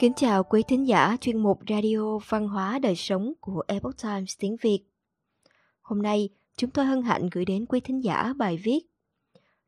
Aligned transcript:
Kính 0.00 0.12
chào 0.16 0.44
quý 0.44 0.62
thính 0.62 0.88
giả 0.88 1.16
chuyên 1.20 1.36
mục 1.36 1.58
Radio 1.68 2.18
Văn 2.28 2.48
hóa 2.48 2.78
Đời 2.78 2.94
Sống 2.96 3.32
của 3.40 3.62
Epoch 3.66 4.02
Times 4.02 4.34
tiếng 4.38 4.56
Việt. 4.62 4.80
Hôm 5.80 6.02
nay, 6.02 6.28
chúng 6.56 6.70
tôi 6.70 6.84
hân 6.84 7.02
hạnh 7.02 7.28
gửi 7.32 7.44
đến 7.44 7.66
quý 7.66 7.80
thính 7.80 8.04
giả 8.04 8.32
bài 8.36 8.60
viết 8.64 8.80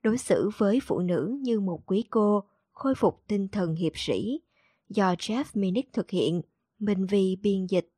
Đối 0.03 0.19
xử 0.19 0.51
với 0.59 0.81
phụ 0.83 0.99
nữ 0.99 1.39
như 1.41 1.61
một 1.61 1.81
quý 1.87 2.05
cô, 2.11 2.45
khôi 2.73 2.95
phục 2.95 3.23
tinh 3.29 3.49
thần 3.49 3.75
hiệp 3.75 3.93
sĩ 3.95 4.41
do 4.89 5.15
Jeff 5.15 5.45
Minnick 5.55 5.93
thực 5.93 6.11
hiện, 6.11 6.43
Minh 6.79 7.07
Vi 7.07 7.37
biên 7.43 7.67
dịch. 7.67 7.89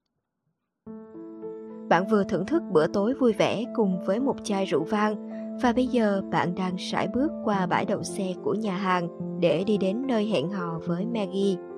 Bạn 1.89 2.09
vừa 2.11 2.25
thưởng 2.25 2.47
thức 2.47 2.63
bữa 2.73 2.87
tối 2.87 3.15
vui 3.15 3.33
vẻ 3.33 3.65
cùng 3.77 4.05
với 4.05 4.21
một 4.21 4.37
chai 4.45 4.65
rượu 4.65 4.85
vang 4.85 5.29
và 5.63 5.73
bây 5.73 5.87
giờ 5.87 6.23
bạn 6.31 6.55
đang 6.55 6.77
sải 6.79 7.09
bước 7.09 7.31
qua 7.45 7.67
bãi 7.67 7.85
đậu 7.85 8.03
xe 8.03 8.35
của 8.43 8.55
nhà 8.55 8.77
hàng 8.77 9.09
để 9.41 9.65
đi 9.65 9.77
đến 9.77 10.07
nơi 10.07 10.27
hẹn 10.27 10.51
hò 10.51 10.81
với 10.87 11.07
Maggie. 11.07 11.74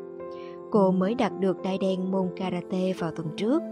Cô 0.76 0.90
mới 0.90 1.14
đạt 1.14 1.32
được 1.40 1.62
đai 1.62 1.78
đen 1.78 2.10
môn 2.10 2.28
karate 2.36 2.92
vào 2.92 3.10
tuần 3.10 3.28
trước. 3.36 3.62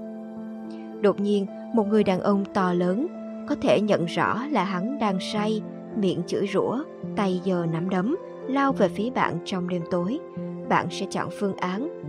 Đột 1.01 1.21
nhiên, 1.21 1.47
một 1.75 1.87
người 1.87 2.05
đàn 2.05 2.21
ông 2.21 2.45
to 2.55 2.73
lớn 2.73 3.07
có 3.49 3.55
thể 3.63 3.81
nhận 3.81 4.07
rõ 4.07 4.47
là 4.51 4.65
hắn 4.65 4.99
đang 4.99 5.21
say, 5.21 5.63
miệng 5.97 6.23
chửi 6.27 6.47
rủa, 6.53 6.79
tay 7.17 7.41
giơ 7.45 7.67
nắm 7.67 7.91
đấm, 7.91 8.17
lao 8.49 8.73
về 8.73 8.89
phía 8.89 9.11
bạn 9.11 9.39
trong 9.45 9.69
đêm 9.69 9.83
tối. 9.91 10.19
Bạn 10.69 10.87
sẽ 10.91 11.07
chọn 11.11 11.29
phương 11.41 11.57
án. 11.57 12.03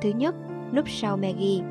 Thứ 0.00 0.08
nhất, 0.08 0.34
núp 0.72 0.88
sau 0.88 1.16
Maggie. 1.16 1.64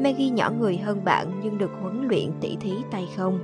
Maggie 0.00 0.30
nhỏ 0.30 0.50
người 0.58 0.76
hơn 0.76 1.04
bạn 1.04 1.40
nhưng 1.42 1.58
được 1.58 1.70
huấn 1.82 2.08
luyện 2.08 2.30
tỉ 2.40 2.56
thí 2.56 2.72
tay 2.90 3.08
không. 3.16 3.38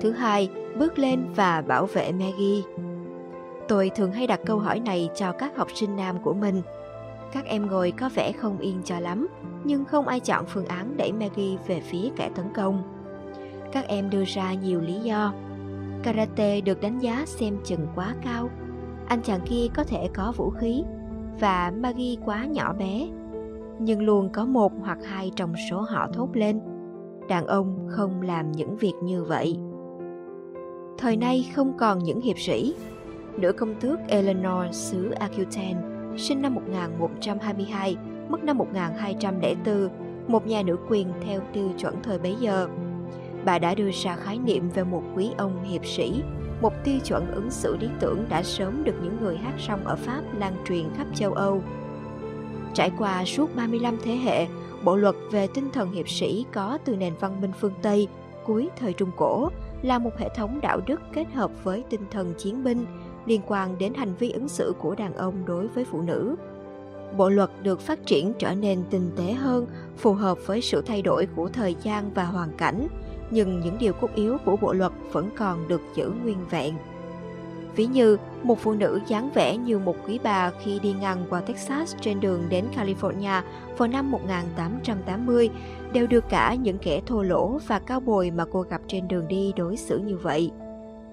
Thứ 0.00 0.10
hai, 0.10 0.50
bước 0.78 0.98
lên 0.98 1.24
và 1.36 1.60
bảo 1.60 1.86
vệ 1.86 2.12
Maggie. 2.12 2.62
Tôi 3.68 3.90
thường 3.96 4.12
hay 4.12 4.26
đặt 4.26 4.40
câu 4.46 4.58
hỏi 4.58 4.80
này 4.80 5.10
cho 5.14 5.32
các 5.32 5.56
học 5.56 5.68
sinh 5.74 5.96
nam 5.96 6.16
của 6.22 6.34
mình. 6.34 6.62
Các 7.32 7.44
em 7.44 7.66
ngồi 7.66 7.90
có 7.90 8.10
vẻ 8.14 8.32
không 8.32 8.58
yên 8.58 8.80
cho 8.84 9.00
lắm, 9.00 9.28
nhưng 9.64 9.84
không 9.84 10.08
ai 10.08 10.20
chọn 10.20 10.44
phương 10.48 10.66
án 10.66 10.96
đẩy 10.96 11.12
Maggie 11.12 11.56
về 11.66 11.80
phía 11.80 12.08
kẻ 12.16 12.30
tấn 12.34 12.46
công. 12.54 12.82
Các 13.72 13.88
em 13.88 14.10
đưa 14.10 14.24
ra 14.24 14.54
nhiều 14.54 14.80
lý 14.80 14.94
do. 14.94 15.32
Karate 16.02 16.60
được 16.60 16.80
đánh 16.80 16.98
giá 16.98 17.24
xem 17.26 17.56
chừng 17.64 17.86
quá 17.94 18.14
cao. 18.24 18.50
Anh 19.08 19.22
chàng 19.22 19.40
kia 19.46 19.66
có 19.74 19.84
thể 19.84 20.08
có 20.14 20.32
vũ 20.36 20.50
khí 20.50 20.82
và 21.40 21.72
Maggie 21.76 22.16
quá 22.24 22.44
nhỏ 22.46 22.72
bé. 22.72 23.08
Nhưng 23.78 24.02
luôn 24.02 24.30
có 24.32 24.44
một 24.44 24.72
hoặc 24.80 24.98
hai 25.04 25.32
trong 25.36 25.54
số 25.70 25.80
họ 25.80 26.08
thốt 26.12 26.28
lên. 26.32 26.60
Đàn 27.28 27.46
ông 27.46 27.88
không 27.90 28.22
làm 28.22 28.52
những 28.52 28.76
việc 28.76 28.94
như 29.02 29.24
vậy 29.24 29.58
thời 30.98 31.16
nay 31.16 31.50
không 31.54 31.72
còn 31.78 31.98
những 31.98 32.20
hiệp 32.20 32.38
sĩ. 32.38 32.74
Nữ 33.36 33.52
công 33.52 33.74
tước 33.74 33.98
Eleanor 34.08 34.66
xứ 34.72 35.10
Aquitaine, 35.10 35.80
sinh 36.18 36.42
năm 36.42 36.54
1122, 36.54 37.96
mất 38.28 38.44
năm 38.44 38.58
1204, 38.58 39.88
một 40.28 40.46
nhà 40.46 40.62
nữ 40.62 40.76
quyền 40.88 41.12
theo 41.26 41.40
tiêu 41.52 41.70
chuẩn 41.78 42.02
thời 42.02 42.18
bấy 42.18 42.36
giờ. 42.40 42.68
Bà 43.44 43.58
đã 43.58 43.74
đưa 43.74 43.90
ra 43.90 44.16
khái 44.16 44.38
niệm 44.38 44.68
về 44.68 44.84
một 44.84 45.02
quý 45.14 45.30
ông 45.36 45.64
hiệp 45.64 45.86
sĩ, 45.86 46.22
một 46.60 46.72
tiêu 46.84 46.98
chuẩn 47.04 47.32
ứng 47.32 47.50
xử 47.50 47.76
lý 47.76 47.88
tưởng 48.00 48.24
đã 48.28 48.42
sớm 48.42 48.84
được 48.84 48.94
những 49.02 49.16
người 49.20 49.36
hát 49.36 49.54
song 49.58 49.84
ở 49.84 49.96
Pháp 49.96 50.22
lan 50.38 50.52
truyền 50.68 50.84
khắp 50.96 51.06
châu 51.14 51.32
Âu. 51.32 51.62
Trải 52.74 52.92
qua 52.98 53.24
suốt 53.24 53.56
35 53.56 53.96
thế 54.04 54.16
hệ, 54.16 54.46
bộ 54.84 54.96
luật 54.96 55.14
về 55.30 55.46
tinh 55.54 55.70
thần 55.72 55.92
hiệp 55.92 56.08
sĩ 56.08 56.46
có 56.52 56.78
từ 56.84 56.96
nền 56.96 57.14
văn 57.20 57.40
minh 57.40 57.52
phương 57.60 57.74
Tây 57.82 58.08
cuối 58.46 58.68
thời 58.76 58.92
Trung 58.92 59.10
Cổ 59.16 59.50
là 59.82 59.98
một 59.98 60.18
hệ 60.18 60.28
thống 60.36 60.60
đạo 60.60 60.80
đức 60.86 61.00
kết 61.12 61.26
hợp 61.34 61.64
với 61.64 61.84
tinh 61.90 62.00
thần 62.10 62.34
chiến 62.38 62.64
binh 62.64 62.86
liên 63.28 63.40
quan 63.46 63.78
đến 63.78 63.94
hành 63.94 64.14
vi 64.14 64.30
ứng 64.30 64.48
xử 64.48 64.74
của 64.78 64.94
đàn 64.94 65.14
ông 65.14 65.34
đối 65.46 65.68
với 65.68 65.84
phụ 65.84 66.02
nữ. 66.02 66.36
Bộ 67.16 67.28
luật 67.28 67.50
được 67.62 67.80
phát 67.80 68.06
triển 68.06 68.32
trở 68.38 68.54
nên 68.54 68.82
tinh 68.90 69.10
tế 69.16 69.32
hơn, 69.32 69.66
phù 69.96 70.12
hợp 70.12 70.38
với 70.46 70.60
sự 70.60 70.82
thay 70.82 71.02
đổi 71.02 71.26
của 71.36 71.48
thời 71.48 71.76
gian 71.82 72.10
và 72.14 72.24
hoàn 72.24 72.52
cảnh, 72.56 72.88
nhưng 73.30 73.60
những 73.60 73.76
điều 73.78 73.92
cốt 73.92 74.10
yếu 74.14 74.36
của 74.44 74.56
bộ 74.56 74.72
luật 74.72 74.92
vẫn 75.12 75.30
còn 75.36 75.68
được 75.68 75.80
giữ 75.94 76.12
nguyên 76.22 76.38
vẹn. 76.50 76.74
Ví 77.76 77.86
như, 77.86 78.16
một 78.42 78.58
phụ 78.58 78.72
nữ 78.72 79.00
dáng 79.06 79.30
vẻ 79.34 79.56
như 79.56 79.78
một 79.78 79.96
quý 80.06 80.18
bà 80.22 80.50
khi 80.62 80.78
đi 80.78 80.92
ngang 80.92 81.26
qua 81.30 81.40
Texas 81.40 81.96
trên 82.00 82.20
đường 82.20 82.42
đến 82.48 82.64
California 82.76 83.42
vào 83.76 83.88
năm 83.88 84.10
1880 84.10 85.50
đều 85.92 86.06
được 86.06 86.24
cả 86.28 86.54
những 86.54 86.78
kẻ 86.78 87.00
thô 87.06 87.22
lỗ 87.22 87.58
và 87.66 87.78
cao 87.78 88.00
bồi 88.00 88.30
mà 88.30 88.44
cô 88.52 88.62
gặp 88.62 88.80
trên 88.88 89.08
đường 89.08 89.28
đi 89.28 89.52
đối 89.56 89.76
xử 89.76 89.98
như 89.98 90.16
vậy. 90.16 90.50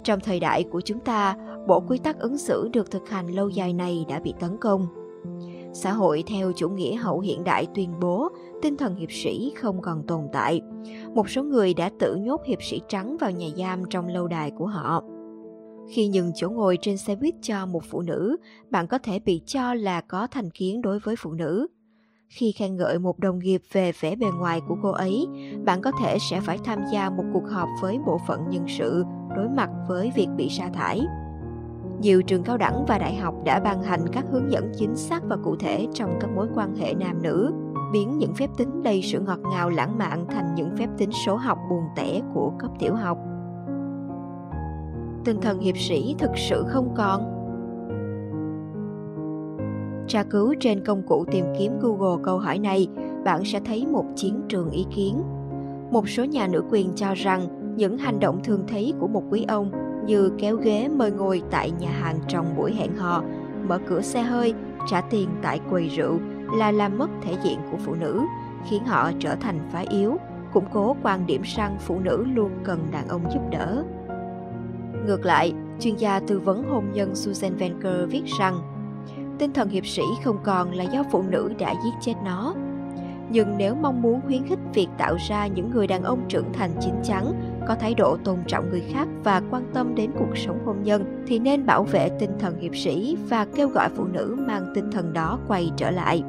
Trong 0.03 0.19
thời 0.19 0.39
đại 0.39 0.63
của 0.63 0.81
chúng 0.81 0.99
ta, 0.99 1.35
bộ 1.67 1.79
quy 1.79 1.97
tắc 1.97 2.19
ứng 2.19 2.37
xử 2.37 2.69
được 2.73 2.91
thực 2.91 3.09
hành 3.09 3.27
lâu 3.27 3.49
dài 3.49 3.73
này 3.73 4.05
đã 4.09 4.19
bị 4.19 4.33
tấn 4.39 4.57
công. 4.61 4.87
Xã 5.73 5.93
hội 5.93 6.23
theo 6.27 6.51
chủ 6.55 6.69
nghĩa 6.69 6.95
hậu 6.95 7.19
hiện 7.19 7.43
đại 7.43 7.67
tuyên 7.75 7.93
bố 8.01 8.29
tinh 8.61 8.77
thần 8.77 8.95
hiệp 8.95 9.11
sĩ 9.11 9.53
không 9.57 9.81
còn 9.81 10.03
tồn 10.07 10.21
tại. 10.33 10.61
Một 11.13 11.29
số 11.29 11.43
người 11.43 11.73
đã 11.73 11.89
tự 11.99 12.15
nhốt 12.15 12.41
hiệp 12.45 12.63
sĩ 12.63 12.81
trắng 12.87 13.17
vào 13.17 13.31
nhà 13.31 13.47
giam 13.57 13.83
trong 13.89 14.07
lâu 14.07 14.27
đài 14.27 14.51
của 14.51 14.65
họ. 14.65 15.03
Khi 15.89 16.07
nhường 16.07 16.31
chỗ 16.35 16.49
ngồi 16.49 16.77
trên 16.81 16.97
xe 16.97 17.15
buýt 17.15 17.35
cho 17.41 17.65
một 17.65 17.83
phụ 17.89 18.01
nữ, 18.01 18.37
bạn 18.69 18.87
có 18.87 18.97
thể 18.97 19.19
bị 19.19 19.41
cho 19.45 19.73
là 19.73 20.01
có 20.01 20.27
thành 20.27 20.51
kiến 20.51 20.81
đối 20.81 20.99
với 20.99 21.15
phụ 21.15 21.31
nữ. 21.31 21.67
Khi 22.29 22.51
khen 22.51 22.75
ngợi 22.75 22.99
một 22.99 23.19
đồng 23.19 23.39
nghiệp 23.39 23.61
về 23.71 23.91
vẻ 23.99 24.15
bề 24.15 24.27
ngoài 24.39 24.61
của 24.67 24.75
cô 24.83 24.91
ấy, 24.91 25.27
bạn 25.65 25.81
có 25.81 25.91
thể 26.01 26.17
sẽ 26.29 26.41
phải 26.41 26.57
tham 26.63 26.79
gia 26.91 27.09
một 27.09 27.23
cuộc 27.33 27.49
họp 27.49 27.69
với 27.81 27.97
bộ 28.05 28.19
phận 28.27 28.39
nhân 28.49 28.65
sự 28.67 29.03
đối 29.35 29.49
mặt 29.49 29.69
với 29.87 30.11
việc 30.15 30.27
bị 30.37 30.49
sa 30.49 30.69
thải. 30.73 31.01
Nhiều 32.01 32.21
trường 32.21 32.43
cao 32.43 32.57
đẳng 32.57 32.85
và 32.87 32.97
đại 32.97 33.15
học 33.15 33.35
đã 33.45 33.59
ban 33.59 33.83
hành 33.83 34.05
các 34.11 34.25
hướng 34.31 34.51
dẫn 34.51 34.71
chính 34.77 34.95
xác 34.95 35.23
và 35.23 35.37
cụ 35.43 35.55
thể 35.55 35.87
trong 35.93 36.17
các 36.19 36.29
mối 36.35 36.47
quan 36.55 36.75
hệ 36.75 36.93
nam 36.93 37.21
nữ, 37.21 37.53
biến 37.93 38.17
những 38.17 38.33
phép 38.33 38.49
tính 38.57 38.83
đầy 38.83 39.01
sự 39.01 39.19
ngọt 39.19 39.39
ngào 39.51 39.69
lãng 39.69 39.97
mạn 39.97 40.25
thành 40.29 40.55
những 40.55 40.69
phép 40.77 40.87
tính 40.97 41.09
số 41.25 41.35
học 41.35 41.57
buồn 41.69 41.83
tẻ 41.95 42.21
của 42.33 42.51
cấp 42.59 42.71
tiểu 42.79 42.95
học. 42.95 43.17
Tinh 45.25 45.41
thần 45.41 45.59
hiệp 45.59 45.77
sĩ 45.77 46.15
thực 46.19 46.31
sự 46.35 46.63
không 46.67 46.93
còn. 46.95 47.21
Tra 50.07 50.23
cứu 50.23 50.53
trên 50.59 50.83
công 50.85 51.03
cụ 51.07 51.25
tìm 51.31 51.45
kiếm 51.59 51.79
google 51.79 52.23
câu 52.23 52.39
hỏi 52.39 52.59
này 52.59 52.87
bạn 53.25 53.45
sẽ 53.45 53.59
thấy 53.65 53.87
một 53.87 54.05
chiến 54.15 54.41
trường 54.49 54.69
ý 54.69 54.85
kiến. 54.95 55.21
Một 55.91 56.09
số 56.09 56.23
nhà 56.23 56.47
nữ 56.47 56.63
quyền 56.71 56.93
cho 56.95 57.13
rằng 57.13 57.41
những 57.77 57.97
hành 57.97 58.19
động 58.19 58.39
thường 58.43 58.63
thấy 58.67 58.93
của 58.99 59.07
một 59.07 59.23
quý 59.29 59.45
ông 59.47 59.71
như 60.05 60.31
kéo 60.37 60.55
ghế 60.55 60.87
mời 60.87 61.11
ngồi 61.11 61.41
tại 61.51 61.71
nhà 61.71 61.89
hàng 61.89 62.19
trong 62.27 62.55
buổi 62.57 62.73
hẹn 62.73 62.95
hò 62.95 63.23
mở 63.67 63.79
cửa 63.89 64.01
xe 64.01 64.21
hơi 64.21 64.53
trả 64.87 65.01
tiền 65.01 65.29
tại 65.41 65.59
quầy 65.69 65.87
rượu 65.87 66.19
là 66.57 66.71
làm 66.71 66.97
mất 66.97 67.09
thể 67.23 67.33
diện 67.43 67.59
của 67.71 67.77
phụ 67.77 67.93
nữ 67.93 68.21
khiến 68.69 68.85
họ 68.85 69.11
trở 69.19 69.35
thành 69.35 69.59
phái 69.71 69.85
yếu 69.89 70.17
củng 70.53 70.65
cố 70.73 70.95
quan 71.03 71.25
điểm 71.25 71.41
rằng 71.55 71.77
phụ 71.79 71.99
nữ 71.99 72.25
luôn 72.33 72.51
cần 72.63 72.87
đàn 72.91 73.07
ông 73.07 73.21
giúp 73.33 73.41
đỡ 73.51 73.83
Ngược 75.05 75.25
lại, 75.25 75.53
chuyên 75.79 75.95
gia 75.95 76.19
tư 76.19 76.39
vấn 76.39 76.63
hôn 76.63 76.85
nhân 76.93 77.15
Susan 77.15 77.55
Venker 77.55 78.09
viết 78.09 78.23
rằng 78.39 78.61
tinh 79.39 79.53
thần 79.53 79.69
hiệp 79.69 79.85
sĩ 79.85 80.01
không 80.23 80.37
còn 80.43 80.71
là 80.71 80.83
do 80.83 81.03
phụ 81.11 81.21
nữ 81.21 81.53
đã 81.59 81.73
giết 81.83 81.91
chết 82.01 82.13
nó. 82.25 82.53
Nhưng 83.29 83.57
nếu 83.57 83.75
mong 83.75 84.01
muốn 84.01 84.21
khuyến 84.21 84.47
khích 84.47 84.59
việc 84.73 84.87
tạo 84.97 85.15
ra 85.29 85.47
những 85.47 85.69
người 85.69 85.87
đàn 85.87 86.03
ông 86.03 86.19
trưởng 86.27 86.53
thành 86.53 86.71
chín 86.81 86.93
chắn, 87.03 87.44
có 87.67 87.75
thái 87.75 87.93
độ 87.93 88.17
tôn 88.23 88.37
trọng 88.47 88.69
người 88.69 88.83
khác 88.91 89.07
và 89.23 89.41
quan 89.51 89.63
tâm 89.73 89.95
đến 89.95 90.11
cuộc 90.19 90.37
sống 90.37 90.65
hôn 90.65 90.83
nhân, 90.83 91.23
thì 91.27 91.39
nên 91.39 91.65
bảo 91.65 91.83
vệ 91.83 92.09
tinh 92.19 92.31
thần 92.39 92.59
hiệp 92.59 92.75
sĩ 92.75 93.17
và 93.29 93.45
kêu 93.55 93.67
gọi 93.67 93.89
phụ 93.95 94.03
nữ 94.03 94.35
mang 94.47 94.71
tinh 94.75 94.91
thần 94.91 95.13
đó 95.13 95.39
quay 95.47 95.71
trở 95.77 95.91
lại. 95.91 96.23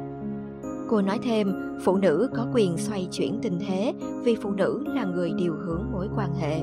Cô 0.89 1.01
nói 1.01 1.19
thêm, 1.23 1.77
phụ 1.83 1.97
nữ 1.97 2.29
có 2.35 2.47
quyền 2.53 2.77
xoay 2.77 3.07
chuyển 3.11 3.39
tình 3.41 3.59
thế 3.67 3.93
vì 4.23 4.35
phụ 4.35 4.51
nữ 4.51 4.83
là 4.87 5.03
người 5.03 5.31
điều 5.37 5.53
hướng 5.53 5.91
mối 5.91 6.07
quan 6.15 6.35
hệ. 6.35 6.59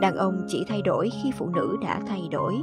Đàn 0.00 0.16
ông 0.16 0.46
chỉ 0.48 0.64
thay 0.68 0.82
đổi 0.82 1.10
khi 1.22 1.32
phụ 1.38 1.46
nữ 1.46 1.76
đã 1.82 2.00
thay 2.06 2.28
đổi. 2.30 2.54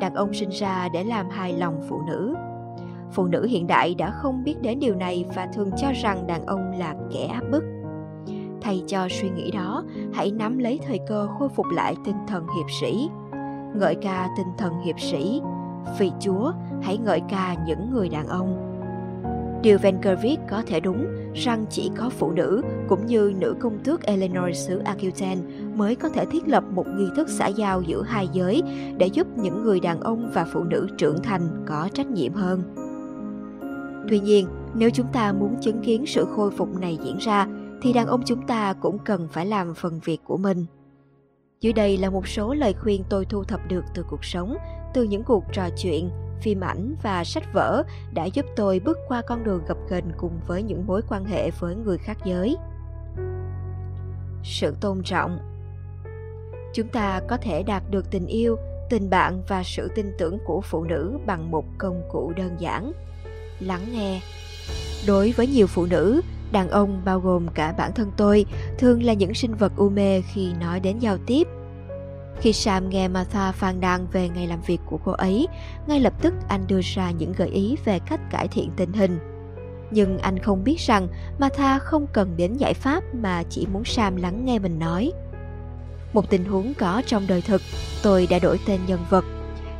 Đàn 0.00 0.14
ông 0.14 0.34
sinh 0.34 0.50
ra 0.50 0.88
để 0.92 1.04
làm 1.04 1.28
hài 1.30 1.52
lòng 1.52 1.80
phụ 1.88 2.00
nữ. 2.08 2.34
Phụ 3.12 3.26
nữ 3.26 3.46
hiện 3.46 3.66
đại 3.66 3.94
đã 3.94 4.10
không 4.10 4.44
biết 4.44 4.54
đến 4.62 4.80
điều 4.80 4.94
này 4.94 5.24
và 5.36 5.48
thường 5.54 5.70
cho 5.76 5.88
rằng 6.02 6.26
đàn 6.26 6.46
ông 6.46 6.72
là 6.78 6.94
kẻ 7.12 7.26
áp 7.26 7.42
bức 7.50 7.62
thay 8.66 8.82
cho 8.86 9.08
suy 9.10 9.28
nghĩ 9.30 9.50
đó 9.50 9.84
hãy 10.12 10.30
nắm 10.30 10.58
lấy 10.58 10.80
thời 10.86 10.98
cơ 11.08 11.28
khôi 11.38 11.48
phục 11.48 11.66
lại 11.74 11.96
tinh 12.04 12.16
thần 12.28 12.46
hiệp 12.56 12.66
sĩ 12.80 13.08
ngợi 13.74 13.94
ca 13.94 14.28
tinh 14.36 14.46
thần 14.58 14.80
hiệp 14.84 15.00
sĩ 15.00 15.40
vì 15.98 16.10
chúa 16.20 16.52
hãy 16.82 16.98
ngợi 16.98 17.20
ca 17.28 17.56
những 17.66 17.90
người 17.90 18.08
đàn 18.08 18.28
ông 18.28 18.62
Điều 19.62 19.78
Venker 19.78 20.18
viết 20.22 20.36
có 20.50 20.62
thể 20.66 20.80
đúng 20.80 21.06
rằng 21.34 21.64
chỉ 21.70 21.90
có 21.96 22.10
phụ 22.10 22.30
nữ 22.30 22.62
cũng 22.88 23.06
như 23.06 23.32
nữ 23.38 23.54
công 23.60 23.78
tước 23.84 24.02
Eleanor 24.02 24.56
xứ 24.56 24.78
Aquitaine 24.78 25.42
mới 25.74 25.94
có 25.96 26.08
thể 26.08 26.24
thiết 26.24 26.48
lập 26.48 26.64
một 26.70 26.86
nghi 26.96 27.06
thức 27.16 27.28
xã 27.28 27.46
giao 27.46 27.82
giữa 27.82 28.02
hai 28.02 28.28
giới 28.32 28.62
để 28.98 29.06
giúp 29.06 29.26
những 29.36 29.62
người 29.62 29.80
đàn 29.80 30.00
ông 30.00 30.30
và 30.34 30.46
phụ 30.52 30.62
nữ 30.62 30.88
trưởng 30.98 31.22
thành 31.22 31.64
có 31.66 31.88
trách 31.92 32.06
nhiệm 32.06 32.32
hơn. 32.32 32.62
Tuy 34.08 34.20
nhiên, 34.20 34.46
nếu 34.74 34.90
chúng 34.90 35.06
ta 35.12 35.32
muốn 35.32 35.56
chứng 35.60 35.80
kiến 35.80 36.06
sự 36.06 36.26
khôi 36.36 36.50
phục 36.50 36.80
này 36.80 36.98
diễn 37.04 37.16
ra, 37.18 37.46
thì 37.86 37.92
đàn 37.92 38.06
ông 38.06 38.22
chúng 38.26 38.46
ta 38.46 38.74
cũng 38.80 38.98
cần 38.98 39.28
phải 39.32 39.46
làm 39.46 39.74
phần 39.74 40.00
việc 40.04 40.18
của 40.24 40.36
mình. 40.36 40.66
Dưới 41.60 41.72
đây 41.72 41.96
là 41.96 42.10
một 42.10 42.28
số 42.28 42.54
lời 42.54 42.74
khuyên 42.82 43.04
tôi 43.10 43.24
thu 43.24 43.44
thập 43.44 43.60
được 43.68 43.84
từ 43.94 44.04
cuộc 44.10 44.24
sống, 44.24 44.56
từ 44.94 45.02
những 45.02 45.24
cuộc 45.24 45.44
trò 45.52 45.68
chuyện 45.82 46.10
phim 46.42 46.60
ảnh 46.60 46.94
và 47.02 47.24
sách 47.24 47.44
vở 47.54 47.82
đã 48.14 48.24
giúp 48.24 48.46
tôi 48.56 48.80
bước 48.80 48.98
qua 49.08 49.22
con 49.26 49.44
đường 49.44 49.62
gập 49.68 49.76
ghềnh 49.90 50.04
cùng 50.16 50.40
với 50.46 50.62
những 50.62 50.86
mối 50.86 51.02
quan 51.08 51.24
hệ 51.24 51.50
với 51.50 51.74
người 51.74 51.98
khác 51.98 52.18
giới. 52.24 52.56
Sự 54.44 54.74
tôn 54.80 55.02
trọng 55.04 55.38
Chúng 56.74 56.88
ta 56.88 57.20
có 57.28 57.36
thể 57.36 57.62
đạt 57.62 57.82
được 57.90 58.10
tình 58.10 58.26
yêu, 58.26 58.56
tình 58.90 59.10
bạn 59.10 59.42
và 59.48 59.62
sự 59.64 59.90
tin 59.94 60.12
tưởng 60.18 60.38
của 60.46 60.60
phụ 60.60 60.84
nữ 60.84 61.18
bằng 61.26 61.50
một 61.50 61.64
công 61.78 62.02
cụ 62.12 62.32
đơn 62.36 62.56
giản. 62.58 62.92
Lắng 63.60 63.86
nghe. 63.92 64.20
Đối 65.06 65.32
với 65.32 65.46
nhiều 65.46 65.66
phụ 65.66 65.86
nữ, 65.86 66.20
đàn 66.52 66.70
ông 66.70 67.02
bao 67.04 67.20
gồm 67.20 67.48
cả 67.48 67.74
bản 67.78 67.92
thân 67.92 68.10
tôi 68.16 68.46
thường 68.78 69.02
là 69.02 69.12
những 69.12 69.34
sinh 69.34 69.54
vật 69.54 69.72
u 69.76 69.88
mê 69.88 70.22
khi 70.22 70.52
nói 70.60 70.80
đến 70.80 70.98
giao 70.98 71.18
tiếp 71.26 71.48
khi 72.40 72.52
Sam 72.52 72.90
nghe 72.90 73.08
Martha 73.08 73.52
phàn 73.52 73.80
nàn 73.80 74.06
về 74.12 74.28
ngày 74.28 74.46
làm 74.46 74.60
việc 74.66 74.80
của 74.86 74.98
cô 75.04 75.12
ấy, 75.12 75.46
ngay 75.86 76.00
lập 76.00 76.12
tức 76.22 76.34
anh 76.48 76.66
đưa 76.66 76.80
ra 76.82 77.10
những 77.10 77.32
gợi 77.32 77.48
ý 77.48 77.76
về 77.84 77.98
cách 77.98 78.20
cải 78.30 78.48
thiện 78.48 78.70
tình 78.76 78.92
hình. 78.92 79.18
Nhưng 79.90 80.18
anh 80.18 80.38
không 80.38 80.64
biết 80.64 80.80
rằng 80.80 81.08
Martha 81.38 81.78
không 81.78 82.06
cần 82.12 82.36
đến 82.36 82.54
giải 82.54 82.74
pháp 82.74 83.02
mà 83.14 83.42
chỉ 83.50 83.66
muốn 83.72 83.84
Sam 83.84 84.16
lắng 84.16 84.44
nghe 84.44 84.58
mình 84.58 84.78
nói. 84.78 85.12
Một 86.12 86.30
tình 86.30 86.44
huống 86.44 86.74
có 86.74 87.02
trong 87.06 87.26
đời 87.28 87.42
thực, 87.42 87.62
tôi 88.02 88.26
đã 88.30 88.38
đổi 88.38 88.60
tên 88.66 88.80
nhân 88.86 89.00
vật. 89.10 89.24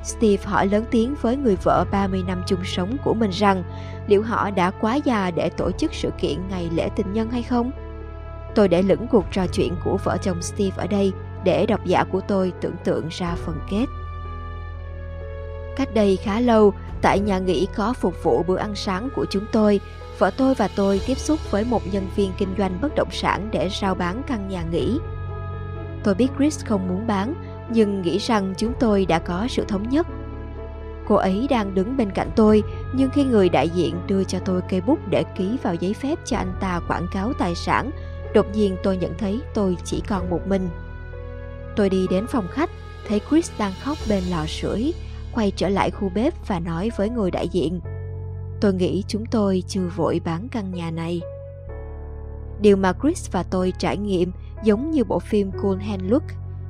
Steve 0.07 0.45
hỏi 0.45 0.67
lớn 0.67 0.85
tiếng 0.91 1.15
với 1.23 1.37
người 1.37 1.57
vợ 1.63 1.85
30 1.91 2.25
năm 2.27 2.43
chung 2.47 2.65
sống 2.65 2.97
của 3.05 3.15
mình 3.15 3.31
rằng 3.31 3.65
liệu 4.07 4.23
họ 4.23 4.51
đã 4.51 4.71
quá 4.71 4.95
già 4.95 5.31
để 5.31 5.49
tổ 5.49 5.71
chức 5.71 5.95
sự 5.95 6.11
kiện 6.19 6.49
ngày 6.51 6.71
lễ 6.75 6.89
tình 6.97 7.13
nhân 7.13 7.31
hay 7.31 7.43
không? 7.43 7.71
Tôi 8.55 8.69
để 8.69 8.83
lửng 8.83 9.07
cuộc 9.11 9.25
trò 9.33 9.47
chuyện 9.47 9.77
của 9.85 9.99
vợ 10.05 10.17
chồng 10.23 10.43
Steve 10.43 10.77
ở 10.77 10.87
đây 10.87 11.13
để 11.45 11.67
độc 11.67 11.85
giả 11.85 12.05
của 12.05 12.21
tôi 12.21 12.53
tưởng 12.61 12.77
tượng 12.85 13.09
ra 13.11 13.35
phần 13.35 13.59
kết. 13.71 13.87
Cách 15.77 15.95
đây 15.95 16.17
khá 16.17 16.41
lâu, 16.41 16.73
tại 17.03 17.21
nhà 17.21 17.39
nghỉ 17.39 17.67
có 17.77 17.93
phục 17.93 18.15
vụ 18.23 18.43
bữa 18.43 18.57
ăn 18.57 18.75
sáng 18.75 19.09
của 19.17 19.27
chúng 19.31 19.45
tôi, 19.53 19.81
vợ 20.19 20.31
tôi 20.37 20.55
và 20.55 20.69
tôi 20.77 21.01
tiếp 21.07 21.19
xúc 21.19 21.51
với 21.51 21.65
một 21.65 21.83
nhân 21.93 22.09
viên 22.17 22.33
kinh 22.39 22.55
doanh 22.59 22.79
bất 22.81 22.95
động 22.97 23.11
sản 23.11 23.49
để 23.53 23.69
rao 23.81 23.95
bán 23.95 24.23
căn 24.27 24.49
nhà 24.49 24.63
nghỉ. 24.71 24.99
Tôi 26.05 26.15
biết 26.15 26.29
Chris 26.39 26.65
không 26.65 26.89
muốn 26.89 27.07
bán, 27.07 27.35
nhưng 27.71 28.03
nghĩ 28.03 28.19
rằng 28.19 28.55
chúng 28.57 28.73
tôi 28.81 29.07
đã 29.07 29.19
có 29.19 29.47
sự 29.51 29.65
thống 29.65 29.89
nhất. 29.89 30.07
Cô 31.09 31.15
ấy 31.15 31.47
đang 31.51 31.75
đứng 31.75 31.97
bên 31.97 32.11
cạnh 32.11 32.31
tôi, 32.37 32.63
nhưng 32.95 33.11
khi 33.11 33.25
người 33.25 33.49
đại 33.49 33.69
diện 33.69 33.95
đưa 34.07 34.25
cho 34.25 34.39
tôi 34.39 34.61
cây 34.69 34.81
bút 34.81 34.99
để 35.11 35.25
ký 35.37 35.57
vào 35.63 35.75
giấy 35.75 35.95
phép 35.95 36.19
cho 36.25 36.37
anh 36.37 36.53
ta 36.61 36.81
quảng 36.89 37.07
cáo 37.13 37.33
tài 37.33 37.55
sản, 37.55 37.91
đột 38.35 38.47
nhiên 38.55 38.77
tôi 38.83 38.97
nhận 38.97 39.13
thấy 39.19 39.41
tôi 39.55 39.77
chỉ 39.85 40.03
còn 40.09 40.31
một 40.31 40.41
mình. 40.47 40.69
Tôi 41.77 41.91
đi 41.91 42.07
đến 42.11 42.27
phòng 42.27 42.49
khách, 42.51 42.71
thấy 43.09 43.21
Chris 43.31 43.51
đang 43.59 43.73
khóc 43.83 43.99
bên 44.09 44.23
lò 44.31 44.47
sưởi, 44.47 44.93
quay 45.35 45.53
trở 45.57 45.69
lại 45.69 45.91
khu 45.91 46.11
bếp 46.15 46.49
và 46.49 46.61
nói 46.61 46.91
với 46.97 47.11
người 47.11 47.31
đại 47.31 47.49
diện. 47.49 47.81
Tôi 48.61 48.75
nghĩ 48.75 49.05
chúng 49.09 49.27
tôi 49.27 49.63
chưa 49.69 49.91
vội 49.97 50.21
bán 50.25 50.49
căn 50.49 50.73
nhà 50.73 50.91
này. 50.91 51.21
Điều 52.61 52.77
mà 52.77 52.93
Chris 53.03 53.31
và 53.33 53.43
tôi 53.43 53.73
trải 53.79 53.97
nghiệm 53.97 54.33
giống 54.63 54.91
như 54.91 55.05
bộ 55.05 55.19
phim 55.19 55.51
Cool 55.63 55.79
Hand 55.79 56.03
Look, 56.09 56.23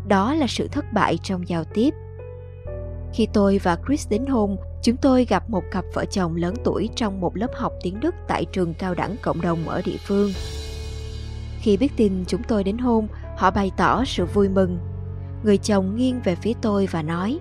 đó 0.08 0.34
là 0.34 0.46
sự 0.48 0.68
thất 0.68 0.84
bại 0.92 1.18
trong 1.22 1.48
giao 1.48 1.64
tiếp. 1.64 1.94
Khi 3.12 3.28
tôi 3.32 3.60
và 3.62 3.78
Chris 3.86 4.08
đến 4.08 4.26
hôn, 4.26 4.56
chúng 4.82 4.96
tôi 4.96 5.24
gặp 5.24 5.50
một 5.50 5.64
cặp 5.70 5.84
vợ 5.94 6.04
chồng 6.10 6.36
lớn 6.36 6.54
tuổi 6.64 6.88
trong 6.96 7.20
một 7.20 7.36
lớp 7.36 7.50
học 7.54 7.72
tiếng 7.82 8.00
Đức 8.00 8.14
tại 8.28 8.44
trường 8.44 8.74
cao 8.74 8.94
đẳng 8.94 9.16
cộng 9.22 9.40
đồng 9.40 9.68
ở 9.68 9.82
địa 9.84 9.96
phương. 10.06 10.30
Khi 11.60 11.76
biết 11.76 11.92
tin 11.96 12.24
chúng 12.26 12.42
tôi 12.42 12.64
đến 12.64 12.78
hôn, 12.78 13.08
họ 13.36 13.50
bày 13.50 13.70
tỏ 13.76 14.04
sự 14.04 14.24
vui 14.24 14.48
mừng 14.48 14.78
người 15.44 15.58
chồng 15.58 15.96
nghiêng 15.96 16.20
về 16.24 16.34
phía 16.34 16.52
tôi 16.62 16.86
và 16.86 17.02
nói 17.02 17.38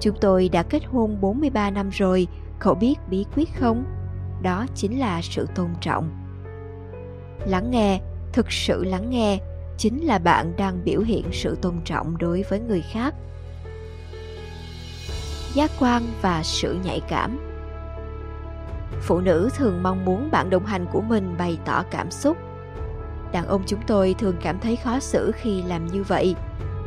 Chúng 0.00 0.16
tôi 0.20 0.48
đã 0.48 0.62
kết 0.62 0.84
hôn 0.84 1.20
43 1.20 1.70
năm 1.70 1.90
rồi, 1.90 2.26
cậu 2.58 2.74
biết 2.74 2.94
bí 3.10 3.24
quyết 3.34 3.48
không? 3.60 3.84
Đó 4.42 4.66
chính 4.74 4.98
là 4.98 5.20
sự 5.22 5.48
tôn 5.54 5.68
trọng. 5.80 6.10
Lắng 7.46 7.70
nghe, 7.70 8.00
thực 8.32 8.52
sự 8.52 8.84
lắng 8.84 9.10
nghe, 9.10 9.38
chính 9.78 10.06
là 10.06 10.18
bạn 10.18 10.52
đang 10.56 10.84
biểu 10.84 11.00
hiện 11.00 11.24
sự 11.32 11.56
tôn 11.62 11.74
trọng 11.84 12.18
đối 12.18 12.42
với 12.42 12.60
người 12.60 12.84
khác. 12.92 13.14
Giác 15.54 15.70
quan 15.80 16.02
và 16.22 16.42
sự 16.42 16.76
nhạy 16.84 17.00
cảm 17.08 17.38
Phụ 19.02 19.20
nữ 19.20 19.48
thường 19.56 19.82
mong 19.82 20.04
muốn 20.04 20.30
bạn 20.30 20.50
đồng 20.50 20.66
hành 20.66 20.86
của 20.92 21.00
mình 21.00 21.34
bày 21.38 21.58
tỏ 21.64 21.84
cảm 21.90 22.10
xúc. 22.10 22.36
Đàn 23.32 23.46
ông 23.46 23.62
chúng 23.66 23.80
tôi 23.86 24.14
thường 24.18 24.36
cảm 24.42 24.58
thấy 24.58 24.76
khó 24.76 25.00
xử 25.00 25.32
khi 25.32 25.62
làm 25.62 25.86
như 25.86 26.02
vậy 26.02 26.36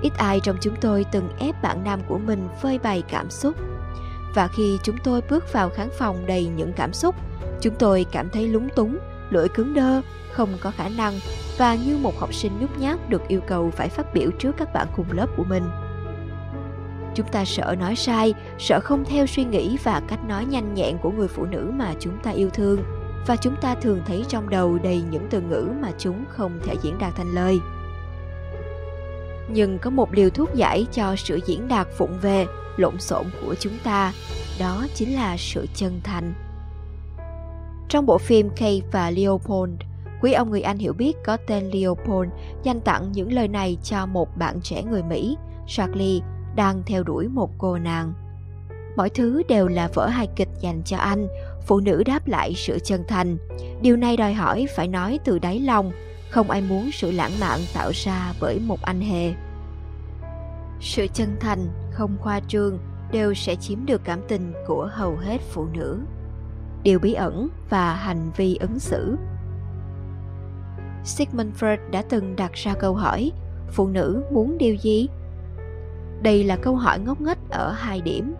Ít 0.02 0.14
ai 0.18 0.40
trong 0.40 0.58
chúng 0.62 0.76
tôi 0.82 1.06
từng 1.12 1.30
ép 1.40 1.62
bạn 1.62 1.84
nam 1.84 2.02
của 2.08 2.18
mình 2.18 2.48
phơi 2.62 2.80
bày 2.80 3.04
cảm 3.10 3.30
xúc. 3.30 3.56
Và 4.36 4.48
khi 4.48 4.78
chúng 4.84 4.96
tôi 5.04 5.22
bước 5.30 5.54
vào 5.54 5.70
khán 5.70 5.90
phòng 6.00 6.26
đầy 6.26 6.48
những 6.48 6.74
cảm 6.76 6.94
xúc, 6.94 7.16
chúng 7.62 7.76
tôi 7.80 8.06
cảm 8.12 8.30
thấy 8.30 8.48
lúng 8.48 8.70
túng, 8.76 8.98
lưỡi 9.30 9.48
cứng 9.50 9.74
đơ, 9.74 10.02
không 10.32 10.50
có 10.62 10.72
khả 10.72 10.90
năng 10.90 11.14
và 11.58 11.76
như 11.76 11.98
một 11.98 12.20
học 12.20 12.34
sinh 12.34 12.52
nhút 12.60 12.70
nhát 12.80 13.10
được 13.10 13.28
yêu 13.28 13.42
cầu 13.48 13.72
phải 13.72 13.90
phát 13.90 14.14
biểu 14.14 14.32
trước 14.40 14.52
các 14.58 14.74
bạn 14.74 14.88
cùng 14.96 15.12
lớp 15.12 15.28
của 15.38 15.44
mình. 15.44 15.64
Chúng 17.16 17.28
ta 17.28 17.46
sợ 17.46 17.76
nói 17.80 17.96
sai, 17.96 18.34
sợ 18.60 18.80
không 18.80 19.06
theo 19.06 19.26
suy 19.26 19.44
nghĩ 19.44 19.78
và 19.84 20.02
cách 20.08 20.20
nói 20.28 20.46
nhanh 20.46 20.74
nhẹn 20.74 20.98
của 20.98 21.12
người 21.12 21.28
phụ 21.28 21.46
nữ 21.46 21.72
mà 21.76 21.94
chúng 22.00 22.18
ta 22.24 22.32
yêu 22.32 22.50
thương. 22.50 22.84
Và 23.28 23.36
chúng 23.36 23.56
ta 23.62 23.76
thường 23.76 24.02
thấy 24.06 24.26
trong 24.28 24.50
đầu 24.50 24.80
đầy 24.84 25.02
những 25.12 25.28
từ 25.30 25.42
ngữ 25.42 25.70
mà 25.82 25.92
chúng 25.98 26.26
không 26.30 26.60
thể 26.64 26.76
diễn 26.82 26.98
đạt 27.00 27.16
thành 27.16 27.32
lời. 27.36 27.60
Nhưng 29.52 29.80
có 29.80 29.90
một 29.90 30.14
liều 30.14 30.30
thuốc 30.30 30.56
giải 30.56 30.88
cho 30.92 31.16
sự 31.16 31.40
diễn 31.46 31.68
đạt 31.68 31.88
phụng 31.98 32.20
về 32.22 32.46
lộn 32.78 33.00
xộn 33.00 33.26
của 33.42 33.56
chúng 33.56 33.78
ta 33.84 34.14
đó 34.60 34.86
chính 34.96 35.16
là 35.16 35.36
sự 35.38 35.66
chân 35.76 36.02
thành 36.04 36.34
trong 37.90 38.06
bộ 38.06 38.18
phim 38.18 38.50
Kate 38.50 38.80
và 38.92 39.12
Leopold, 39.12 39.74
quý 40.22 40.34
ông 40.34 40.50
người 40.50 40.62
Anh 40.62 40.78
hiểu 40.78 40.94
biết 40.94 41.18
có 41.26 41.38
tên 41.48 41.70
Leopold 41.74 42.30
dành 42.64 42.82
tặng 42.82 43.12
những 43.12 43.34
lời 43.34 43.48
này 43.48 43.78
cho 43.84 44.06
một 44.06 44.38
bạn 44.38 44.62
trẻ 44.62 44.84
người 44.84 45.04
Mỹ, 45.04 45.38
Charlie, 45.68 46.22
đang 46.56 46.84
theo 46.86 47.04
đuổi 47.04 47.28
một 47.28 47.50
cô 47.58 47.78
nàng. 47.78 48.14
Mọi 48.96 49.10
thứ 49.10 49.44
đều 49.50 49.68
là 49.68 49.90
vở 49.94 50.08
hài 50.08 50.28
kịch 50.36 50.50
dành 50.62 50.82
cho 50.86 50.98
anh, 50.98 51.28
phụ 51.68 51.80
nữ 51.80 52.04
đáp 52.06 52.28
lại 52.28 52.54
sự 52.56 52.80
chân 52.80 53.04
thành. 53.08 53.38
Điều 53.82 53.98
này 53.98 54.18
đòi 54.18 54.34
hỏi 54.34 54.68
phải 54.76 54.88
nói 54.88 55.20
từ 55.26 55.40
đáy 55.40 55.60
lòng, 55.60 55.92
không 56.30 56.50
ai 56.50 56.62
muốn 56.62 56.90
sự 56.94 57.12
lãng 57.12 57.32
mạn 57.40 57.60
tạo 57.74 57.92
ra 57.94 58.34
bởi 58.42 58.60
một 58.60 58.82
anh 58.82 59.02
hề. 59.02 59.34
Sự 60.82 61.08
chân 61.14 61.36
thành, 61.40 61.68
không 61.92 62.18
khoa 62.22 62.40
trương, 62.48 62.80
đều 63.12 63.34
sẽ 63.34 63.56
chiếm 63.56 63.86
được 63.86 64.02
cảm 64.04 64.22
tình 64.28 64.54
của 64.68 64.90
hầu 64.92 65.16
hết 65.16 65.42
phụ 65.52 65.66
nữ 65.74 66.00
điều 66.84 67.00
bí 67.00 67.14
ẩn 67.14 67.50
và 67.70 67.94
hành 67.94 68.32
vi 68.36 68.56
ứng 68.56 68.80
xử. 68.80 69.18
Sigmund 71.04 71.54
freud 71.60 71.78
đã 71.92 72.04
từng 72.10 72.36
đặt 72.36 72.54
ra 72.54 72.74
câu 72.74 72.94
hỏi, 72.94 73.32
phụ 73.72 73.88
nữ 73.88 74.24
muốn 74.32 74.58
điều 74.58 74.76
gì? 74.76 75.08
Đây 76.22 76.44
là 76.44 76.56
câu 76.56 76.76
hỏi 76.76 77.00
ngốc 77.00 77.22
nghếch 77.22 77.38
ở 77.50 77.72
hai 77.72 78.02
điểm. 78.02 78.34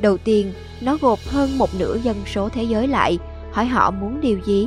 Đầu 0.00 0.16
tiên, 0.18 0.52
nó 0.82 0.96
gộp 1.00 1.18
hơn 1.28 1.58
một 1.58 1.68
nửa 1.78 1.96
dân 1.96 2.16
số 2.26 2.48
thế 2.48 2.62
giới 2.62 2.88
lại, 2.88 3.18
hỏi 3.52 3.66
họ 3.66 3.90
muốn 3.90 4.20
điều 4.20 4.38
gì? 4.44 4.66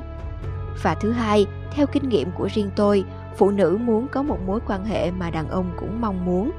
Và 0.83 0.95
thứ 0.95 1.11
hai, 1.11 1.45
theo 1.71 1.87
kinh 1.87 2.09
nghiệm 2.09 2.31
của 2.37 2.49
riêng 2.53 2.69
tôi, 2.75 3.03
phụ 3.37 3.51
nữ 3.51 3.77
muốn 3.81 4.07
có 4.07 4.23
một 4.23 4.37
mối 4.47 4.59
quan 4.67 4.85
hệ 4.85 5.11
mà 5.11 5.29
đàn 5.29 5.49
ông 5.49 5.73
cũng 5.79 6.01
mong 6.01 6.25
muốn, 6.25 6.51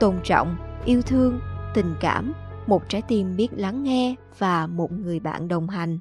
tôn 0.00 0.14
trọng, 0.24 0.56
yêu 0.84 1.02
thương, 1.02 1.40
tình 1.74 1.94
cảm 2.00 2.32
một 2.66 2.88
trái 2.88 3.02
tim 3.08 3.36
biết 3.36 3.48
lắng 3.52 3.82
nghe 3.82 4.14
và 4.38 4.66
một 4.66 4.92
người 4.92 5.20
bạn 5.20 5.48
đồng 5.48 5.68
hành. 5.68 5.98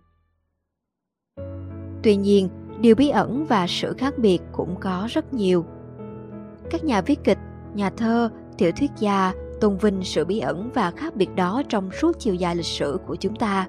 Tuy 2.03 2.15
nhiên, 2.15 2.49
điều 2.81 2.95
bí 2.95 3.09
ẩn 3.09 3.45
và 3.45 3.65
sự 3.69 3.93
khác 3.97 4.17
biệt 4.17 4.39
cũng 4.51 4.75
có 4.79 5.07
rất 5.11 5.33
nhiều. 5.33 5.65
Các 6.71 6.83
nhà 6.83 7.01
viết 7.01 7.23
kịch, 7.23 7.37
nhà 7.73 7.89
thơ, 7.89 8.29
tiểu 8.57 8.71
thuyết 8.71 8.91
gia 8.99 9.33
tôn 9.61 9.77
vinh 9.77 10.03
sự 10.03 10.25
bí 10.25 10.39
ẩn 10.39 10.69
và 10.73 10.91
khác 10.91 11.15
biệt 11.15 11.35
đó 11.35 11.63
trong 11.69 11.91
suốt 11.91 12.19
chiều 12.19 12.33
dài 12.33 12.55
lịch 12.55 12.65
sử 12.65 12.99
của 13.07 13.15
chúng 13.15 13.35
ta. 13.35 13.67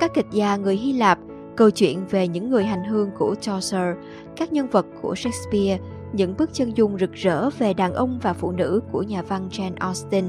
Các 0.00 0.10
kịch 0.14 0.26
gia 0.32 0.56
người 0.56 0.76
hy 0.76 0.92
lạp, 0.92 1.18
câu 1.56 1.70
chuyện 1.70 2.06
về 2.10 2.28
những 2.28 2.50
người 2.50 2.64
hành 2.64 2.84
hương 2.84 3.10
của 3.18 3.34
chaucer, 3.40 3.96
các 4.36 4.52
nhân 4.52 4.66
vật 4.66 4.86
của 5.02 5.14
shakespeare 5.14 5.78
những 6.12 6.36
bức 6.36 6.54
chân 6.54 6.76
dung 6.76 6.98
rực 6.98 7.12
rỡ 7.12 7.50
về 7.50 7.74
đàn 7.74 7.94
ông 7.94 8.18
và 8.22 8.32
phụ 8.32 8.50
nữ 8.50 8.80
của 8.92 9.02
nhà 9.02 9.22
văn 9.22 9.48
Jane 9.50 9.74
Austen 9.78 10.24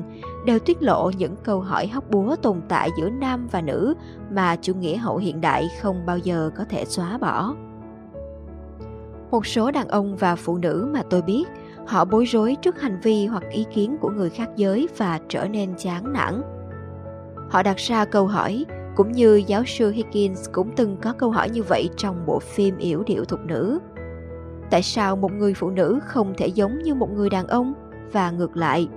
đều 0.46 0.60
tiết 0.60 0.84
lộ 0.84 1.12
những 1.18 1.36
câu 1.44 1.62
hỏi 1.62 1.88
hóc 1.88 2.10
búa 2.10 2.36
tồn 2.36 2.62
tại 2.70 2.90
giữa 3.00 3.10
nam 3.10 3.48
và 3.52 3.62
nữ 3.62 3.94
mà 4.32 4.56
chủ 4.56 4.74
nghĩa 4.74 4.98
hậu 4.98 5.18
hiện 5.18 5.42
đại 5.42 5.68
không 5.82 6.06
bao 6.06 6.18
giờ 6.18 6.50
có 6.58 6.66
thể 6.70 6.86
xóa 6.86 7.18
bỏ. 7.18 7.56
Một 9.32 9.46
số 9.46 9.72
đàn 9.72 9.88
ông 9.88 10.16
và 10.16 10.36
phụ 10.36 10.58
nữ 10.58 10.90
mà 10.94 11.04
tôi 11.10 11.22
biết, 11.22 11.44
họ 11.88 12.06
bối 12.06 12.26
rối 12.26 12.56
trước 12.62 12.82
hành 12.82 13.00
vi 13.04 13.26
hoặc 13.26 13.44
ý 13.52 13.66
kiến 13.74 13.98
của 14.02 14.10
người 14.10 14.30
khác 14.30 14.50
giới 14.56 14.88
và 14.98 15.20
trở 15.30 15.48
nên 15.48 15.74
chán 15.78 16.14
nản. 16.14 16.42
Họ 17.50 17.64
đặt 17.64 17.78
ra 17.78 18.06
câu 18.06 18.28
hỏi, 18.28 18.66
cũng 18.96 19.12
như 19.12 19.44
giáo 19.48 19.64
sư 19.66 19.92
Higgins 19.92 20.50
cũng 20.52 20.70
từng 20.76 20.98
có 21.02 21.14
câu 21.14 21.32
hỏi 21.32 21.50
như 21.50 21.64
vậy 21.64 21.90
trong 21.98 22.26
bộ 22.26 22.40
phim 22.40 22.78
Yểu 22.78 23.04
điệu 23.04 23.26
thục 23.26 23.40
nữ 23.46 23.80
tại 24.70 24.84
sao 24.84 25.16
một 25.16 25.32
người 25.32 25.54
phụ 25.54 25.70
nữ 25.70 26.00
không 26.06 26.34
thể 26.38 26.48
giống 26.48 26.80
như 26.80 26.96
một 26.96 27.12
người 27.12 27.30
đàn 27.30 27.48
ông? 27.48 27.74
Và 28.12 28.32
ngược 28.32 28.58
lại. 28.58 28.88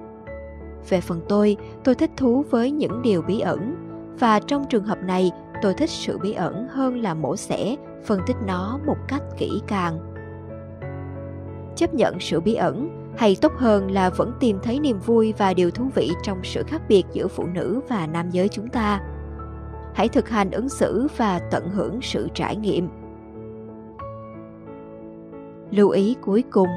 Về 0.88 1.00
phần 1.00 1.20
tôi 1.28 1.56
tôi 1.84 1.94
thích 1.94 2.10
thú 2.16 2.44
với 2.50 2.70
những 2.70 3.02
điều 3.02 3.22
bí 3.22 3.40
ẩn. 3.40 3.74
Và 4.18 4.40
trong 4.40 4.64
trường 4.68 4.84
hợp 4.84 4.98
này, 5.02 5.30
tôi 5.62 5.74
thích 5.74 5.90
sự 5.90 6.18
bí 6.18 6.32
ẩn 6.32 6.68
hơn 6.68 7.02
là 7.02 7.14
mổ 7.14 7.36
xẻ, 7.36 7.76
phân 8.04 8.20
tích 8.26 8.36
nó 8.46 8.78
một 8.86 8.96
cách 9.08 9.22
kỹ 9.38 9.62
càng. 9.66 9.98
Chấp 11.76 11.94
nhận 11.94 12.20
sự 12.20 12.40
bí 12.40 12.54
ẩn 12.54 13.00
hay 13.16 13.36
tốt 13.40 13.52
hơn 13.56 13.90
là 13.90 14.10
vẫn 14.10 14.32
tìm 14.40 14.58
thấy 14.62 14.80
niềm 14.80 14.98
vui 14.98 15.34
và 15.38 15.54
điều 15.54 15.70
thú 15.70 15.84
vị 15.94 16.10
trong 16.22 16.38
sự 16.44 16.62
khác 16.62 16.82
biệt 16.88 17.04
giữa 17.12 17.28
phụ 17.28 17.46
nữ 17.46 17.80
và 17.88 18.06
nam 18.06 18.30
giới 18.30 18.48
chúng 18.48 18.68
ta. 18.68 19.00
Hãy 19.94 20.08
thực 20.08 20.28
hành 20.28 20.50
ứng 20.50 20.68
xử 20.68 21.06
và 21.16 21.38
tận 21.50 21.70
hưởng 21.70 21.98
sự 22.02 22.28
trải 22.34 22.56
nghiệm 22.56 22.88
lưu 25.70 25.90
ý 25.90 26.16
cuối 26.20 26.44
cùng. 26.50 26.68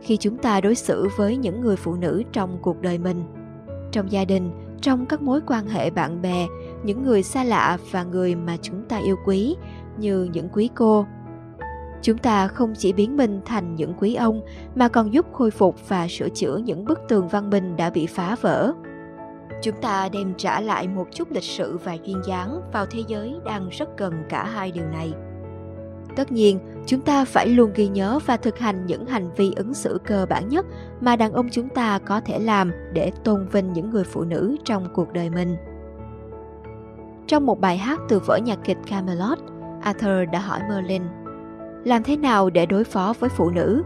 Khi 0.00 0.16
chúng 0.16 0.36
ta 0.36 0.60
đối 0.60 0.74
xử 0.74 1.08
với 1.16 1.36
những 1.36 1.60
người 1.60 1.76
phụ 1.76 1.94
nữ 1.94 2.22
trong 2.32 2.58
cuộc 2.62 2.82
đời 2.82 2.98
mình, 2.98 3.24
trong 3.92 4.12
gia 4.12 4.24
đình, 4.24 4.50
trong 4.80 5.06
các 5.06 5.22
mối 5.22 5.40
quan 5.46 5.66
hệ 5.66 5.90
bạn 5.90 6.22
bè, 6.22 6.46
những 6.84 7.02
người 7.02 7.22
xa 7.22 7.44
lạ 7.44 7.78
và 7.90 8.04
người 8.04 8.34
mà 8.34 8.56
chúng 8.62 8.82
ta 8.88 8.96
yêu 8.96 9.16
quý, 9.26 9.56
như 9.98 10.28
những 10.32 10.48
quý 10.52 10.70
cô, 10.74 11.06
chúng 12.02 12.18
ta 12.18 12.48
không 12.48 12.74
chỉ 12.78 12.92
biến 12.92 13.16
mình 13.16 13.40
thành 13.44 13.74
những 13.74 13.94
quý 13.98 14.14
ông 14.14 14.40
mà 14.74 14.88
còn 14.88 15.12
giúp 15.12 15.26
khôi 15.32 15.50
phục 15.50 15.88
và 15.88 16.08
sửa 16.08 16.28
chữa 16.28 16.56
những 16.56 16.84
bức 16.84 16.98
tường 17.08 17.28
văn 17.28 17.50
minh 17.50 17.76
đã 17.76 17.90
bị 17.90 18.06
phá 18.06 18.36
vỡ. 18.40 18.72
Chúng 19.62 19.74
ta 19.82 20.08
đem 20.08 20.34
trả 20.36 20.60
lại 20.60 20.88
một 20.88 21.06
chút 21.10 21.30
lịch 21.30 21.44
sự 21.44 21.78
và 21.84 21.94
duyên 21.94 22.22
dáng 22.26 22.60
vào 22.72 22.86
thế 22.86 23.02
giới 23.08 23.36
đang 23.44 23.68
rất 23.68 23.96
cần 23.96 24.14
cả 24.28 24.44
hai 24.44 24.72
điều 24.72 24.86
này 24.86 25.12
tất 26.16 26.32
nhiên 26.32 26.58
chúng 26.86 27.00
ta 27.00 27.24
phải 27.24 27.46
luôn 27.46 27.70
ghi 27.74 27.88
nhớ 27.88 28.18
và 28.26 28.36
thực 28.36 28.58
hành 28.58 28.86
những 28.86 29.06
hành 29.06 29.30
vi 29.36 29.52
ứng 29.56 29.74
xử 29.74 30.00
cơ 30.04 30.26
bản 30.30 30.48
nhất 30.48 30.66
mà 31.00 31.16
đàn 31.16 31.32
ông 31.32 31.48
chúng 31.52 31.68
ta 31.68 31.98
có 31.98 32.20
thể 32.20 32.38
làm 32.38 32.72
để 32.92 33.12
tôn 33.24 33.48
vinh 33.48 33.72
những 33.72 33.90
người 33.90 34.04
phụ 34.04 34.24
nữ 34.24 34.56
trong 34.64 34.88
cuộc 34.94 35.12
đời 35.12 35.30
mình 35.30 35.56
trong 37.26 37.46
một 37.46 37.60
bài 37.60 37.76
hát 37.76 38.00
từ 38.08 38.18
vở 38.18 38.36
nhạc 38.36 38.58
kịch 38.64 38.78
Camelot, 38.86 39.38
Arthur 39.82 40.32
đã 40.32 40.38
hỏi 40.38 40.60
Merlin 40.68 41.02
làm 41.86 42.02
thế 42.02 42.16
nào 42.16 42.50
để 42.50 42.66
đối 42.66 42.84
phó 42.84 43.14
với 43.20 43.30
phụ 43.30 43.50
nữ? 43.50 43.82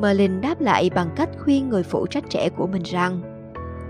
Merlin 0.00 0.40
đáp 0.40 0.60
lại 0.60 0.90
bằng 0.94 1.10
cách 1.16 1.28
khuyên 1.44 1.68
người 1.68 1.82
phụ 1.82 2.06
trách 2.06 2.24
trẻ 2.30 2.48
của 2.56 2.66
mình 2.66 2.82
rằng 2.82 3.20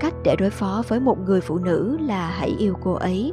cách 0.01 0.15
để 0.25 0.37
đối 0.39 0.51
phó 0.51 0.83
với 0.89 1.01
một 1.01 1.19
người 1.19 1.41
phụ 1.41 1.59
nữ 1.59 1.99
là 2.01 2.27
hãy 2.27 2.55
yêu 2.59 2.75
cô 2.83 2.93
ấy. 2.93 3.33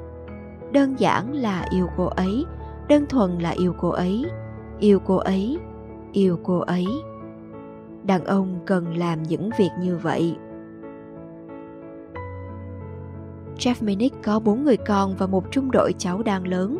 Đơn 0.72 1.00
giản 1.00 1.34
là 1.34 1.66
yêu 1.70 1.88
cô 1.98 2.06
ấy, 2.06 2.46
đơn 2.89 3.06
thuần 3.06 3.39
là 3.39 3.50
yêu 3.50 3.74
cô 3.77 3.89
ấy, 3.89 4.25
yêu 4.79 5.00
cô 5.00 5.15
ấy, 5.15 5.58
yêu 6.12 6.39
cô 6.44 6.60
ấy. 6.60 6.86
Đàn 8.03 8.25
ông 8.25 8.60
cần 8.65 8.98
làm 8.98 9.24
những 9.24 9.50
việc 9.58 9.70
như 9.82 9.98
vậy. 9.98 10.36
Jeff 13.58 13.75
Minnick 13.82 14.24
có 14.24 14.39
bốn 14.39 14.63
người 14.63 14.77
con 14.77 15.15
và 15.17 15.27
một 15.27 15.51
trung 15.51 15.72
đội 15.72 15.94
cháu 15.98 16.24
đang 16.24 16.48
lớn. 16.48 16.79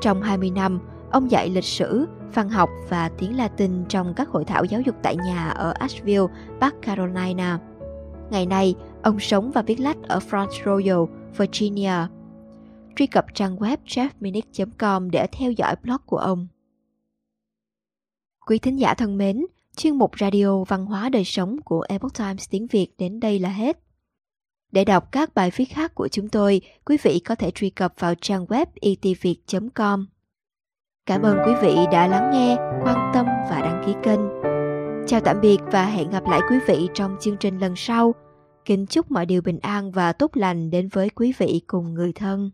Trong 0.00 0.22
20 0.22 0.50
năm, 0.50 0.80
ông 1.10 1.30
dạy 1.30 1.48
lịch 1.48 1.64
sử, 1.64 2.06
văn 2.34 2.48
học 2.48 2.70
và 2.88 3.10
tiếng 3.18 3.36
Latin 3.36 3.84
trong 3.88 4.14
các 4.14 4.28
hội 4.28 4.44
thảo 4.44 4.64
giáo 4.64 4.80
dục 4.80 4.94
tại 5.02 5.16
nhà 5.16 5.48
ở 5.48 5.70
Asheville, 5.78 6.26
Bắc 6.60 6.74
Carolina. 6.82 7.58
Ngày 8.30 8.46
nay, 8.46 8.74
ông 9.02 9.20
sống 9.20 9.50
và 9.50 9.62
viết 9.62 9.80
lách 9.80 10.02
ở 10.02 10.18
Front 10.30 10.48
Royal, 10.64 11.00
Virginia. 11.36 12.06
Truy 12.96 13.06
cập 13.06 13.26
trang 13.34 13.56
web 13.56 13.76
jeffminnick.com 13.86 15.10
để 15.10 15.26
theo 15.32 15.52
dõi 15.52 15.76
blog 15.82 16.00
của 16.06 16.18
ông. 16.18 16.46
Quý 18.46 18.58
thính 18.58 18.78
giả 18.78 18.94
thân 18.94 19.18
mến, 19.18 19.46
chuyên 19.76 19.96
mục 19.96 20.10
radio 20.20 20.64
văn 20.64 20.86
hóa 20.86 21.08
đời 21.08 21.24
sống 21.24 21.56
của 21.64 21.84
Epoch 21.88 22.14
Times 22.18 22.50
tiếng 22.50 22.66
Việt 22.66 22.88
đến 22.98 23.20
đây 23.20 23.38
là 23.38 23.48
hết. 23.48 23.78
Để 24.72 24.84
đọc 24.84 25.12
các 25.12 25.34
bài 25.34 25.50
viết 25.56 25.64
khác 25.64 25.94
của 25.94 26.08
chúng 26.08 26.28
tôi, 26.28 26.60
quý 26.84 26.96
vị 27.02 27.20
có 27.24 27.34
thể 27.34 27.50
truy 27.50 27.70
cập 27.70 27.94
vào 27.98 28.14
trang 28.14 28.44
web 28.44 28.66
itviet.com. 28.74 30.06
Cảm 31.06 31.22
ơn 31.22 31.38
quý 31.46 31.52
vị 31.62 31.76
đã 31.92 32.06
lắng 32.06 32.30
nghe, 32.32 32.56
quan 32.56 33.10
tâm 33.14 33.26
và 33.26 33.60
đăng 33.60 33.82
ký 33.86 33.92
kênh. 34.02 34.20
Chào 35.06 35.20
tạm 35.20 35.40
biệt 35.40 35.58
và 35.72 35.86
hẹn 35.86 36.10
gặp 36.10 36.22
lại 36.28 36.40
quý 36.50 36.56
vị 36.66 36.88
trong 36.94 37.16
chương 37.20 37.36
trình 37.40 37.58
lần 37.58 37.72
sau. 37.76 38.14
Kính 38.64 38.86
chúc 38.86 39.10
mọi 39.10 39.26
điều 39.26 39.42
bình 39.42 39.58
an 39.58 39.90
và 39.90 40.12
tốt 40.12 40.36
lành 40.36 40.70
đến 40.70 40.88
với 40.88 41.10
quý 41.10 41.32
vị 41.38 41.62
cùng 41.66 41.94
người 41.94 42.12
thân. 42.12 42.50